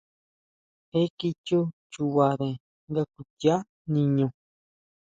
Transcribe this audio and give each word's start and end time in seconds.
Je 0.91 1.01
kichú 1.17 1.59
chubare 1.91 2.49
nga 2.89 3.03
kuichia 3.13 3.55
niño. 3.93 4.27